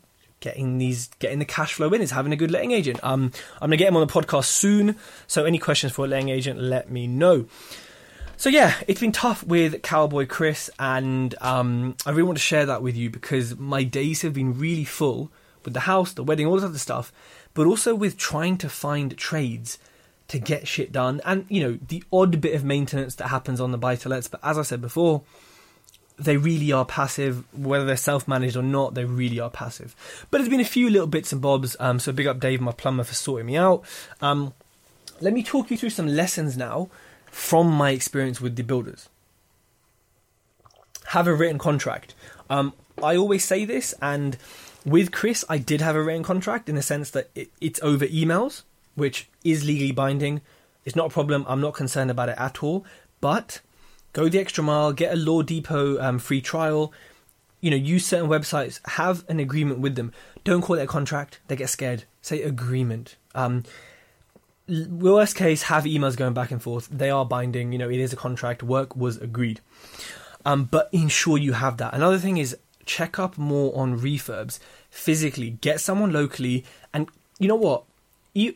[0.46, 3.00] getting these getting the cash flow in is having a good letting agent.
[3.04, 4.96] Um, I'm gonna get him on the podcast soon.
[5.26, 7.48] So any questions for a letting agent, let me know.
[8.38, 12.68] So yeah, it's been tough with Cowboy Chris, and um, I really want to share
[12.68, 15.32] that with you because my days have been really full
[15.64, 17.12] with the house, the wedding, all this other stuff,
[17.56, 19.80] but also with trying to find trades
[20.28, 23.72] to get shit done, and you know the odd bit of maintenance that happens on
[23.72, 24.28] the buy to lets.
[24.28, 25.24] But as I said before,
[26.18, 28.94] they really are passive, whether they're self managed or not.
[28.94, 29.96] They really are passive.
[30.32, 31.76] But there's been a few little bits and bobs.
[31.80, 33.84] Um, so big up Dave, my plumber, for sorting me out.
[34.22, 34.54] Um,
[35.22, 36.90] let me talk you through some lessons now
[37.32, 39.10] from my experience with the builders.
[41.08, 42.16] Have a written contract.
[42.50, 42.74] Um,
[43.04, 44.38] I always say this, and
[44.86, 48.06] with Chris, I did have a written contract in the sense that it, it's over
[48.08, 48.64] emails
[48.96, 50.42] which is legally binding.
[50.84, 51.46] It's not a problem.
[51.48, 52.86] I'm not concerned about it at all.
[53.22, 53.62] But
[54.16, 56.92] go the extra mile, get a LawDepot um, free trial.
[57.62, 60.14] You know, use certain websites, have an agreement with them.
[60.44, 61.40] Don't call it a contract.
[61.48, 62.06] They get scared.
[62.22, 63.18] Say agreement.
[63.34, 63.64] Um,
[64.68, 66.88] worst case, have emails going back and forth.
[66.90, 67.72] They are binding.
[67.72, 68.64] You know, it is a contract.
[68.64, 69.60] Work was agreed.
[70.46, 71.94] Um, but ensure you have that.
[71.94, 75.52] Another thing is check up more on refurbs physically.
[75.62, 77.84] Get someone locally, and you know what?
[78.34, 78.56] You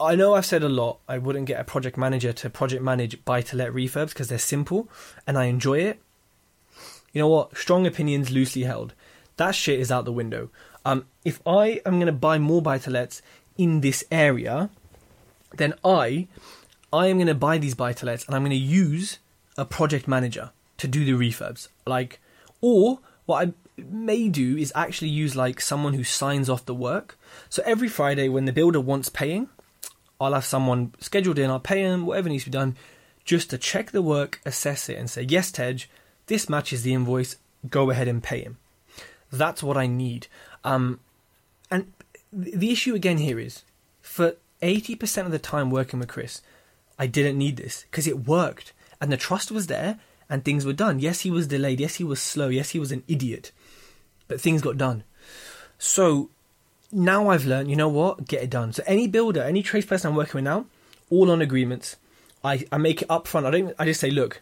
[0.00, 1.00] I know I've said a lot.
[1.08, 4.38] I wouldn't get a project manager to project manage buy to let refurbs because they're
[4.38, 4.88] simple
[5.26, 6.00] and I enjoy it.
[7.12, 7.56] You know what?
[7.56, 8.94] Strong opinions loosely held.
[9.38, 10.50] That shit is out the window.
[10.84, 13.22] Um, if I am going to buy more buy to lets
[13.56, 14.70] in this area,
[15.56, 16.28] then I
[16.92, 19.18] I am going to buy these buy to lets and I'm going to use
[19.56, 21.68] a project manager to do the refurbs.
[21.86, 22.20] Like,
[22.60, 27.18] or what I may do is actually use like someone who signs off the work.
[27.48, 29.48] So every Friday when the builder wants paying,
[30.20, 32.76] I'll have someone scheduled in, I'll pay him, whatever needs to be done,
[33.24, 35.86] just to check the work, assess it, and say, yes, Tej,
[36.26, 37.36] this matches the invoice,
[37.68, 38.58] go ahead and pay him.
[39.30, 40.26] That's what I need.
[40.64, 41.00] Um,
[41.70, 41.92] and
[42.32, 43.62] the issue again here is
[44.00, 46.42] for 80% of the time working with Chris,
[46.98, 50.72] I didn't need this because it worked and the trust was there and things were
[50.72, 50.98] done.
[50.98, 51.80] Yes, he was delayed.
[51.80, 52.48] Yes, he was slow.
[52.48, 53.52] Yes, he was an idiot,
[54.26, 55.04] but things got done.
[55.78, 56.30] So
[56.92, 58.72] now I've learned, you know what, get it done.
[58.72, 60.66] So any builder, any tradesperson I'm working with now,
[61.10, 61.96] all on agreements.
[62.42, 63.46] I, I make it upfront.
[63.46, 63.74] I don't.
[63.78, 64.40] I just say, look,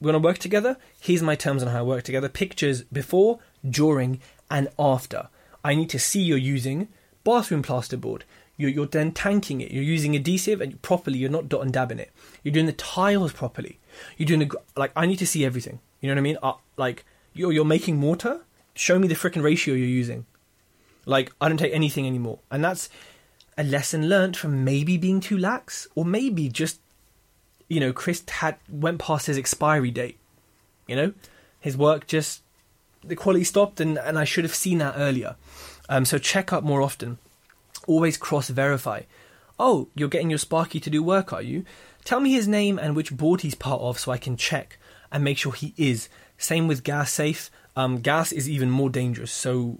[0.00, 0.76] we're gonna work together.
[1.00, 2.28] Here's my terms on how I work together.
[2.28, 3.38] Pictures before,
[3.68, 5.28] during, and after.
[5.64, 6.88] I need to see you're using
[7.24, 8.22] bathroom plasterboard.
[8.56, 9.70] You're, you're then tanking it.
[9.70, 11.18] You're using adhesive and properly.
[11.18, 12.10] You're not dot and dabbing it.
[12.42, 13.78] You're doing the tiles properly.
[14.16, 14.92] You're doing the like.
[14.96, 15.80] I need to see everything.
[16.00, 16.38] You know what I mean?
[16.42, 18.40] Uh, like you're you're making mortar.
[18.74, 20.24] Show me the freaking ratio you're using.
[21.08, 22.38] Like, I don't take anything anymore.
[22.50, 22.90] And that's
[23.56, 26.80] a lesson learned from maybe being too lax, or maybe just,
[27.68, 30.18] you know, Chris had went past his expiry date.
[30.86, 31.12] You know,
[31.58, 32.42] his work just
[33.02, 35.36] the quality stopped, and and I should have seen that earlier.
[35.88, 37.18] Um, so check up more often.
[37.86, 39.02] Always cross verify.
[39.58, 41.64] Oh, you're getting your Sparky to do work, are you?
[42.04, 44.78] Tell me his name and which board he's part of, so I can check
[45.10, 46.08] and make sure he is.
[46.36, 47.50] Same with gas safe.
[47.76, 49.78] Um, gas is even more dangerous, so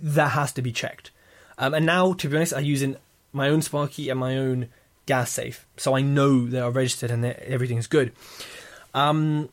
[0.00, 1.10] that has to be checked.
[1.58, 2.96] Um, and now, to be honest, I'm using
[3.32, 4.68] my own Sparky and my own
[5.06, 8.12] gas safe, so I know they are registered and everything's good.
[8.94, 9.48] Um,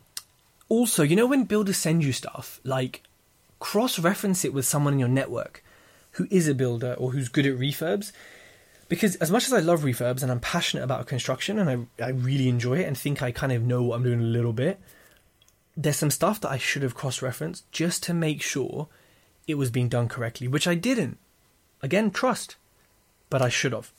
[0.69, 3.01] also, you know when builders send you stuff, like
[3.60, 5.63] cross-reference it with someone in your network.
[6.15, 8.12] who is a builder or who's good at refurbs.
[8.88, 12.10] Because as much as I love refurbs and I'm passionate about construction and I, I
[12.10, 14.79] really enjoy it and think I kind of know what I'm doing a little bit,
[15.75, 18.88] there's some stuff that I should have cross referenced just to make sure
[19.47, 21.17] it was being done correctly, which I didn't.
[21.81, 22.55] Again, trust,
[23.29, 23.91] but I should have.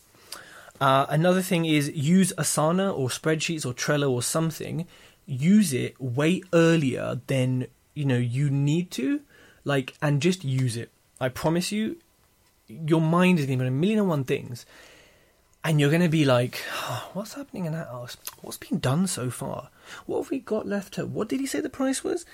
[0.80, 4.86] Uh, another thing is use Asana or spreadsheets or Trello or something.
[5.26, 9.20] Use it way earlier than you know you need to,
[9.64, 10.90] like, and just use it.
[11.20, 11.96] I promise you,
[12.68, 14.66] your mind is going to be a million and one things,
[15.64, 16.56] and you're going to be like,
[17.14, 18.16] "What's happening in that house?
[18.42, 19.70] What's been done so far?
[20.04, 20.94] What have we got left?
[20.94, 22.26] To, what did he say the price was?"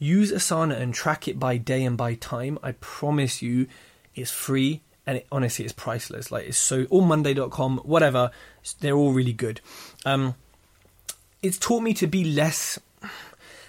[0.00, 2.58] Use Asana and track it by day and by time.
[2.62, 3.68] I promise you,
[4.14, 6.32] it's free and it, honestly it's priceless.
[6.32, 8.30] Like it's so all monday.com whatever
[8.80, 9.60] they're all really good.
[10.06, 10.34] Um,
[11.42, 12.78] it's taught me to be less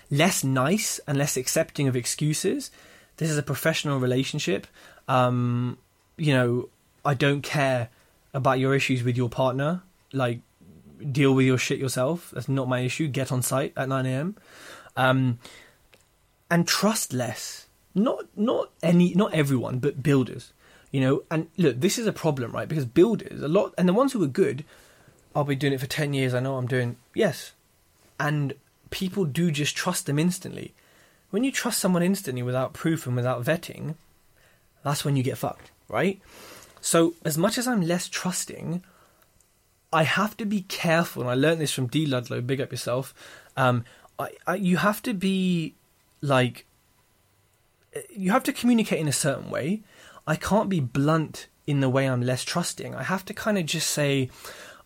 [0.09, 2.71] less nice and less accepting of excuses.
[3.17, 4.67] This is a professional relationship.
[5.07, 5.77] Um,
[6.17, 6.69] you know
[7.03, 7.89] i don't care
[8.33, 9.83] about your issues with your partner.
[10.13, 10.39] Like
[11.11, 12.31] deal with your shit yourself.
[12.33, 13.09] That's not my issue.
[13.09, 14.35] Get on site at 9am
[14.95, 15.39] um,
[16.51, 20.53] and trust less not not any not everyone but builders
[20.91, 22.67] you know, and look, this is a problem, right?
[22.67, 24.65] Because builders, a lot, and the ones who are good,
[25.33, 27.53] I'll be doing it for 10 years, I know I'm doing, yes.
[28.19, 28.53] And
[28.89, 30.73] people do just trust them instantly.
[31.29, 33.95] When you trust someone instantly without proof and without vetting,
[34.83, 36.19] that's when you get fucked, right?
[36.81, 38.83] So, as much as I'm less trusting,
[39.93, 43.13] I have to be careful, and I learned this from D Ludlow, big up yourself.
[43.55, 43.85] Um,
[44.19, 45.75] I, I, you have to be
[46.21, 46.65] like,
[48.09, 49.81] you have to communicate in a certain way,
[50.25, 52.95] I can't be blunt in the way I'm less trusting.
[52.95, 54.29] I have to kind of just say,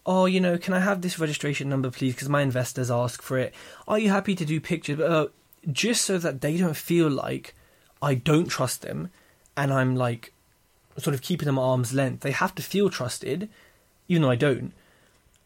[0.06, 2.14] oh, you know, can I have this registration number, please?
[2.14, 3.54] Because my investors ask for it.
[3.88, 5.00] Are you happy to do pictures?
[5.00, 5.28] Uh,
[5.72, 7.56] just so that they don't feel like
[8.02, 9.10] I don't trust them
[9.58, 10.32] and I'm like
[10.98, 12.22] sort of keeping them at arm's length.
[12.22, 13.50] They have to feel trusted,
[14.08, 14.74] even though I don't.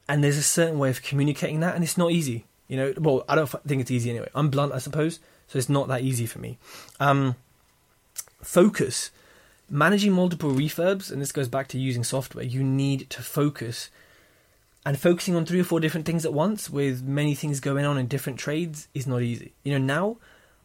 [0.07, 2.45] And there's a certain way of communicating that, and it's not easy.
[2.67, 4.29] You know, well, I don't think it's easy anyway.
[4.35, 6.57] I'm blunt, I suppose, so it's not that easy for me.
[7.01, 7.35] Um,
[8.41, 9.11] focus
[9.69, 13.89] managing multiple refurbs, and this goes back to using software, you need to focus.
[14.85, 17.97] And focusing on three or four different things at once with many things going on
[17.97, 19.53] in different trades is not easy.
[19.63, 20.17] You know, now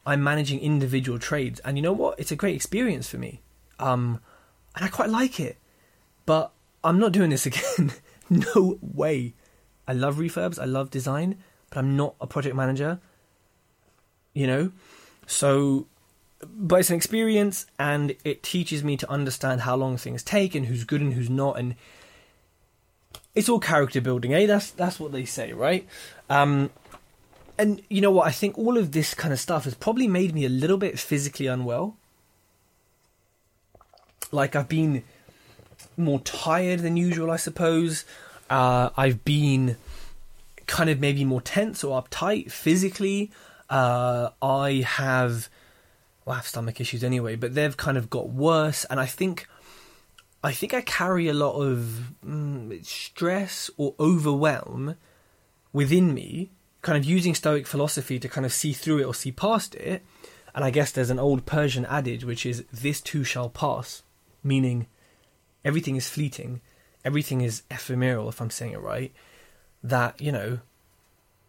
[0.06, 2.18] I'm managing individual trades, and you know what?
[2.18, 3.40] It's a great experience for me.
[3.78, 4.20] Um,
[4.76, 5.58] and I quite like it.
[6.26, 7.92] But I'm not doing this again.
[8.30, 9.34] no way.
[9.86, 11.36] I love refurbs, I love design,
[11.70, 13.00] but I'm not a project manager.
[14.34, 14.72] You know?
[15.26, 15.86] So
[16.46, 20.66] but it's an experience and it teaches me to understand how long things take and
[20.66, 21.74] who's good and who's not and
[23.34, 24.46] it's all character building eh?
[24.46, 25.86] That's that's what they say right?
[26.30, 26.70] Um,
[27.58, 28.26] and you know what?
[28.26, 30.98] I think all of this kind of stuff has probably made me a little bit
[30.98, 31.96] physically unwell.
[34.30, 35.04] Like i've been
[35.96, 38.04] more tired than usual i suppose.
[38.50, 39.76] Uh, i've been
[40.66, 43.30] kind of maybe more tense or uptight physically
[43.70, 45.48] uh, i have
[46.24, 49.46] well, I have stomach issues anyway, but they've kind of got worse, and I think,
[50.42, 54.96] I think I carry a lot of mm, stress or overwhelm
[55.72, 56.50] within me,
[56.82, 60.02] kind of using Stoic philosophy to kind of see through it or see past it.
[60.54, 64.02] And I guess there's an old Persian adage which is "This too shall pass,"
[64.42, 64.86] meaning
[65.64, 66.60] everything is fleeting,
[67.04, 68.28] everything is ephemeral.
[68.28, 69.12] If I'm saying it right,
[69.82, 70.60] that you know,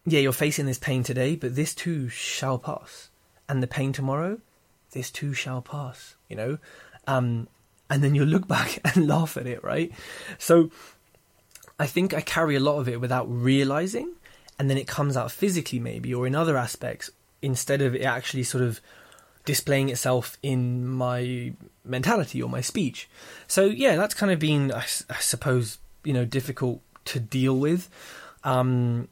[0.06, 3.10] yeah, you're facing this pain today, but this too shall pass,
[3.50, 4.40] and the pain tomorrow
[4.96, 6.58] this too shall pass, you know?
[7.06, 7.48] Um,
[7.88, 9.92] and then you'll look back and laugh at it, right?
[10.40, 10.72] So
[11.80, 14.14] I think I carry a lot of it without realizing,
[14.58, 17.12] and then it comes out physically, maybe, or in other aspects,
[17.44, 18.82] instead of it actually sort of
[19.44, 23.08] displaying itself in my mentality or my speech.
[23.48, 27.90] So yeah, that's kind of been, I, I suppose, you know, difficult to deal with.
[28.44, 29.08] Um,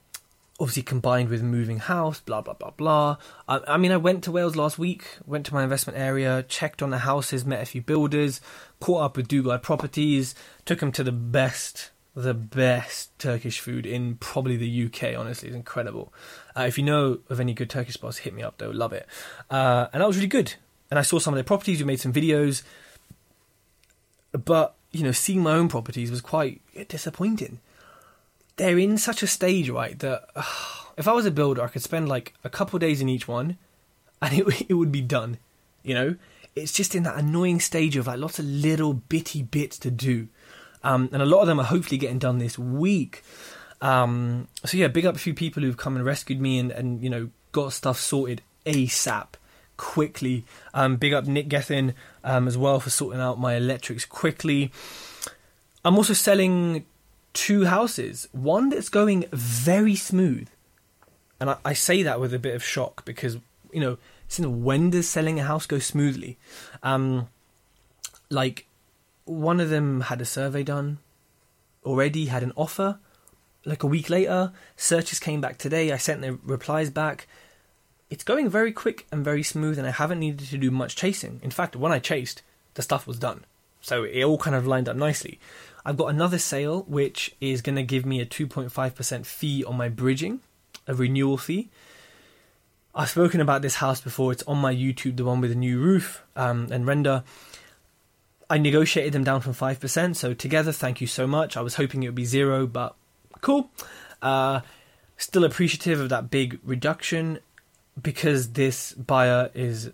[0.59, 3.17] obviously combined with moving house, blah blah blah blah.
[3.47, 6.81] I, I, mean, I went to Wales last week, went to my investment area, checked
[6.81, 8.39] on the houses, met a few builders,
[8.79, 14.15] caught up with Dugai Properties, took them to the best, the best Turkish food in
[14.15, 15.17] probably the UK.
[15.17, 16.13] Honestly, it's incredible.
[16.55, 18.57] Uh, if you know of any good Turkish spots, hit me up.
[18.59, 19.07] They'll love it.
[19.49, 20.53] Uh, and that was really good.
[20.91, 21.79] And I saw some of their properties.
[21.79, 22.61] We made some videos,
[24.31, 27.59] but you know, seeing my own properties was quite disappointing
[28.55, 30.43] they're in such a stage, right, that uh,
[30.97, 33.57] if I was a builder, I could spend like a couple days in each one,
[34.21, 35.37] and it it would be done.
[35.83, 36.15] You know,
[36.55, 40.27] it's just in that annoying stage of like lots of little bitty bits to do,
[40.83, 43.23] um, and a lot of them are hopefully getting done this week.
[43.81, 47.03] Um, so yeah, big up a few people who've come and rescued me and and
[47.03, 49.33] you know got stuff sorted asap.
[49.75, 50.45] quickly.
[50.73, 51.93] Um, big up Nick Gethin
[52.23, 54.71] um, as well for sorting out my electrics quickly.
[55.83, 56.85] I'm also selling
[57.33, 58.27] two houses.
[58.31, 60.47] One that's going very smooth,
[61.39, 63.37] and I, I say that with a bit of shock because
[63.73, 66.37] you know, since when does selling a house go smoothly?
[66.83, 67.27] Um,
[68.29, 68.67] like
[69.25, 70.99] one of them had a survey done
[71.83, 72.99] already, had an offer.
[73.65, 75.91] Like a week later, searches came back today.
[75.91, 77.27] I sent the replies back.
[78.09, 81.39] It's going very quick and very smooth, and I haven't needed to do much chasing.
[81.41, 82.43] In fact, when I chased,
[82.75, 83.45] the stuff was done.
[83.81, 85.39] So it all kind of lined up nicely.
[85.85, 89.89] I've got another sale which is going to give me a 2.5% fee on my
[89.89, 90.39] bridging,
[90.87, 91.69] a renewal fee.
[92.95, 94.31] I've spoken about this house before.
[94.31, 97.23] It's on my YouTube, the one with the new roof um, and render.
[98.49, 101.57] I negotiated them down from 5%, so together, thank you so much.
[101.57, 102.95] I was hoping it would be zero, but
[103.41, 103.71] cool.
[104.21, 104.61] Uh,
[105.17, 107.39] still appreciative of that big reduction
[108.01, 109.91] because this buyer is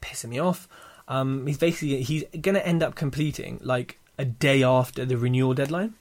[0.00, 0.68] pissing me off.
[1.08, 5.94] Um, he's basically he's gonna end up completing like a day after the renewal deadline.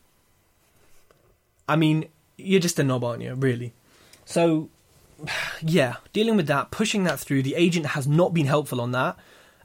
[1.68, 2.06] I mean,
[2.38, 3.34] you're just a knob, aren't you?
[3.34, 3.74] Really.
[4.26, 4.70] So,
[5.62, 7.44] yeah, dealing with that, pushing that through.
[7.44, 9.18] The agent has not been helpful on that,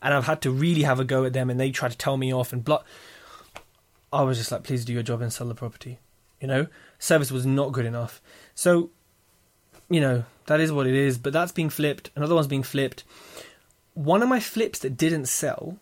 [0.03, 2.17] and I've had to really have a go at them, and they try to tell
[2.17, 2.83] me off and blah.
[4.13, 5.99] I was just like, please do your job and sell the property.
[6.41, 6.67] You know,
[6.99, 8.21] service was not good enough.
[8.55, 8.91] So,
[9.89, 11.19] you know, that is what it is.
[11.19, 12.11] But that's being flipped.
[12.17, 13.05] Another one's being flipped.
[13.95, 15.79] One of my flips that didn't sell,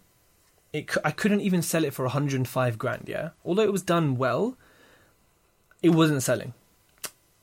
[0.72, 3.04] it I couldn't even sell it for 105 grand.
[3.06, 4.56] Yeah, although it was done well,
[5.82, 6.54] it wasn't selling.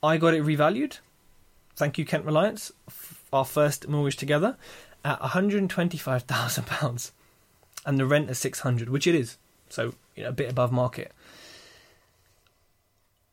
[0.03, 0.99] I got it revalued.
[1.75, 2.71] Thank you, Kent Reliance.
[3.33, 4.55] Our first mortgage together
[5.03, 7.11] at 125,000 pounds,
[7.85, 9.37] and the rent is 600, which it is.
[9.69, 11.11] So you know, a bit above market.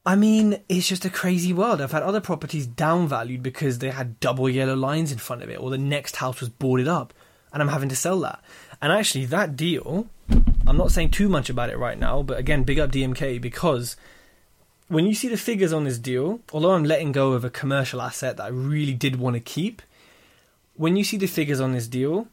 [0.05, 1.81] I mean, it's just a crazy world.
[1.81, 5.61] I've had other properties downvalued because they had double yellow lines in front of it,
[5.61, 7.15] or the next house was boarded up,
[7.53, 8.43] and I'm having to sell that.
[8.83, 10.09] And actually, that deal,
[10.67, 13.97] I'm not saying too much about it right now, but again, big up DMK because
[14.89, 18.03] when you see the figures on this deal, although I'm letting go of a commercial
[18.03, 19.81] asset that I really did want to keep,
[20.75, 22.27] when you see the figures on this deal,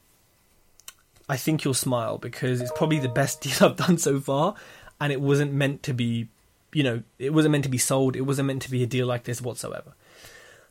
[1.29, 4.55] I think you'll smile because it's probably the best deal I've done so far,
[4.99, 6.27] and it wasn't meant to be
[6.73, 8.15] you know, it wasn't meant to be sold.
[8.15, 9.93] It wasn't meant to be a deal like this whatsoever.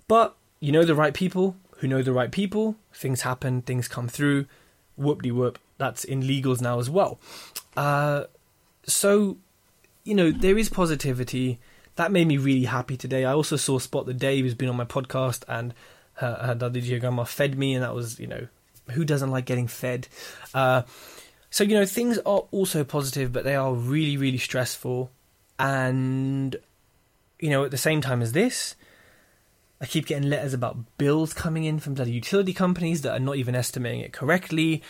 [0.06, 2.76] But you know the right people who know the right people.
[2.92, 3.62] Things happen.
[3.62, 4.46] Things come through.
[4.96, 5.58] Whoop de whoop.
[5.78, 7.18] That's in legals now as well.
[7.76, 8.24] Uh,
[8.86, 9.38] so,
[10.04, 11.58] you know, there is positivity.
[11.96, 13.24] That made me really happy today.
[13.24, 15.74] I also saw Spot the Day, who's been on my podcast, and
[16.14, 18.46] her, her Daddy Giagamma fed me, and that was, you know,
[18.90, 20.08] who doesn't like getting fed?
[20.54, 20.82] Uh,
[21.50, 25.10] so, you know, things are also positive, but they are really, really stressful
[25.58, 26.56] and
[27.40, 28.76] you know at the same time as this
[29.80, 33.36] i keep getting letters about bills coming in from the utility companies that are not
[33.36, 34.82] even estimating it correctly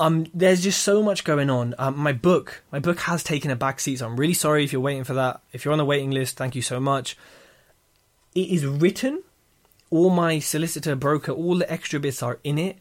[0.00, 3.56] um there's just so much going on um, my book my book has taken a
[3.56, 5.84] back seat so i'm really sorry if you're waiting for that if you're on the
[5.84, 7.16] waiting list thank you so much
[8.34, 9.22] it is written
[9.90, 12.78] all my solicitor broker all the extra bits are in it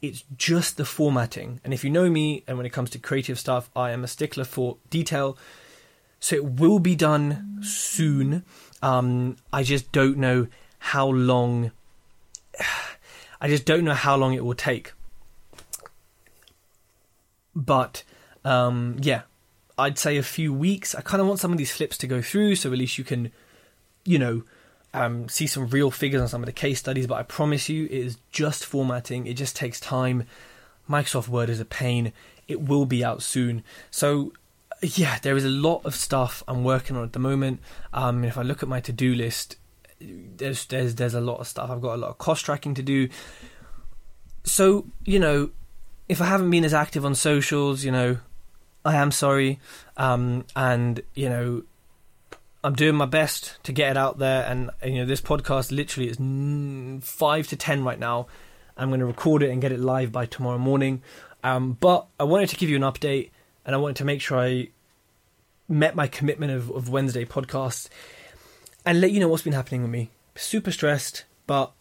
[0.00, 3.38] it's just the formatting and if you know me and when it comes to creative
[3.38, 5.36] stuff i am a stickler for detail
[6.22, 8.44] so it will be done soon.
[8.80, 10.46] Um, I just don't know
[10.78, 11.72] how long.
[13.40, 14.92] I just don't know how long it will take.
[17.54, 18.02] But
[18.44, 19.22] um, yeah,
[19.78, 20.94] I'd say a few weeks.
[20.94, 23.04] I kind of want some of these flips to go through, so at least you
[23.04, 23.32] can,
[24.04, 24.42] you know,
[24.94, 27.06] um, see some real figures on some of the case studies.
[27.06, 29.26] But I promise you, it is just formatting.
[29.26, 30.24] It just takes time.
[30.88, 32.12] Microsoft Word is a pain.
[32.48, 33.62] It will be out soon.
[33.90, 34.32] So
[34.82, 37.60] yeah, there is a lot of stuff I'm working on at the moment.
[37.92, 39.56] Um, if I look at my to do list,
[40.00, 41.70] there's there's there's a lot of stuff.
[41.70, 43.08] I've got a lot of cost tracking to do.
[44.44, 45.50] So you know,
[46.08, 48.18] if I haven't been as active on socials, you know,
[48.84, 49.60] I am sorry.
[49.96, 51.62] Um, and you know,
[52.64, 54.44] I'm doing my best to get it out there.
[54.44, 58.26] And you know, this podcast literally is five to ten right now.
[58.76, 61.02] I'm going to record it and get it live by tomorrow morning.
[61.44, 63.30] Um, but I wanted to give you an update
[63.64, 64.68] and I wanted to make sure I
[65.68, 67.88] met my commitment of, of Wednesday podcast
[68.84, 70.10] and let you know what's been happening with me.
[70.34, 71.72] Super stressed, but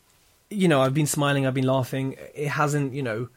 [0.50, 2.18] you know, I've been smiling, I've been laughing.
[2.36, 3.30] It hasn't, you know,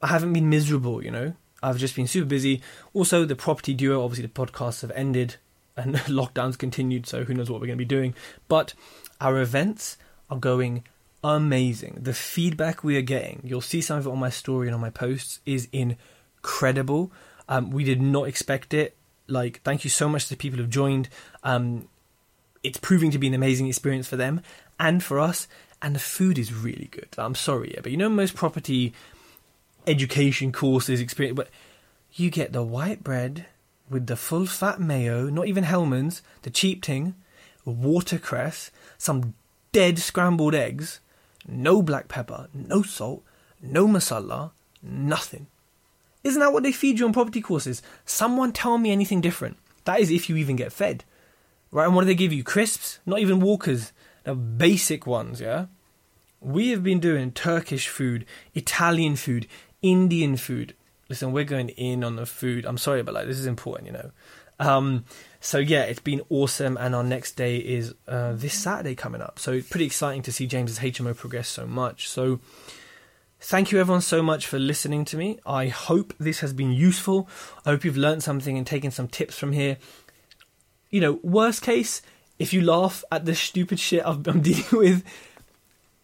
[0.00, 1.34] I haven't been miserable, you know.
[1.62, 2.62] I've just been super busy.
[2.94, 5.36] Also, the property duo, obviously, the podcasts have ended
[5.76, 8.14] and lockdowns continued, so who knows what we're going to be doing.
[8.46, 8.74] But
[9.20, 9.96] our events
[10.30, 10.84] are going
[11.24, 11.98] amazing.
[12.00, 14.80] The feedback we are getting, you'll see some of it on my story and on
[14.80, 17.10] my posts, is incredible.
[17.48, 18.96] Um, we did not expect it.
[19.26, 21.08] Like, thank you so much to the people who've joined.
[21.42, 21.88] Um,
[22.62, 24.42] it's proving to be an amazing experience for them
[24.78, 25.48] and for us.
[25.80, 27.08] and the food is really good.
[27.16, 28.92] I'm sorry, yeah, but you know most property
[29.88, 31.48] education courses experience, but
[32.12, 33.46] you get the white bread
[33.90, 37.14] with the full fat mayo, not even Hellmann's, the cheap thing,
[37.64, 39.34] watercress, some
[39.72, 41.00] dead scrambled eggs,
[41.46, 43.22] no black pepper, no salt,
[43.62, 44.50] no masala,
[44.82, 45.46] nothing.
[46.24, 47.82] Isn't that what they feed you on property courses?
[48.04, 49.56] Someone tell me anything different.
[49.84, 51.04] That is if you even get fed.
[51.70, 52.42] Right, and what do they give you?
[52.42, 52.98] Crisps?
[53.06, 53.92] Not even walkers.
[54.24, 55.66] The basic ones, yeah?
[56.40, 58.24] We have been doing Turkish food,
[58.54, 59.46] Italian food,
[59.82, 60.74] Indian food.
[61.08, 62.66] Listen, we're going in on the food.
[62.66, 64.10] I'm sorry, but like this is important, you know.
[64.60, 65.04] Um,
[65.40, 69.38] so yeah, it's been awesome, and our next day is uh, this Saturday coming up.
[69.38, 72.08] So it's pretty exciting to see James's HMO progress so much.
[72.08, 72.40] So
[73.40, 75.38] thank you everyone so much for listening to me.
[75.46, 77.28] I hope this has been useful.
[77.64, 79.78] I hope you've learned something and taken some tips from here.
[80.90, 82.02] You know, worst case,
[82.38, 85.04] if you laugh at the stupid shit I'm dealing with,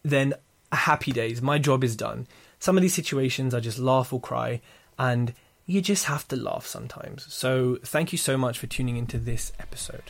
[0.03, 0.35] then
[0.71, 1.43] happy days.
[1.43, 2.27] My job is done.
[2.65, 4.63] Some of these situations, I just laugh or cry,
[4.99, 5.35] and
[5.67, 7.31] you just have to laugh sometimes.
[7.31, 10.05] So, thank you so much for tuning into this episode.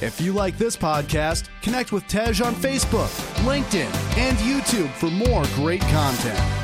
[0.00, 3.12] If you like this podcast, connect with Tej on Facebook,
[3.44, 6.63] LinkedIn, and YouTube for more great content.